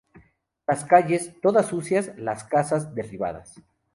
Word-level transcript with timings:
Las 0.67 0.83
calles, 0.83 1.39
todas 1.43 1.67
sucias; 1.67 2.13
las 2.17 2.43
casas, 2.43 2.95
derribadas. 2.95 3.61